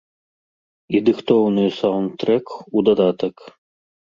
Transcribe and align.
І 0.95 1.01
дыхтоўны 1.09 1.67
саўндтрэк 1.81 2.45
у 2.77 2.87
дадатак. 2.89 3.35